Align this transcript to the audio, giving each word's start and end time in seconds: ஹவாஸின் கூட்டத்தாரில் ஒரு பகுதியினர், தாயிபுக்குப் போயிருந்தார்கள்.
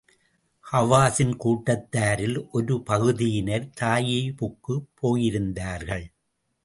ஹவாஸின் 0.65 1.33
கூட்டத்தாரில் 1.35 2.47
ஒரு 2.51 2.81
பகுதியினர், 2.81 3.69
தாயிபுக்குப் 3.81 4.89
போயிருந்தார்கள். 5.01 6.05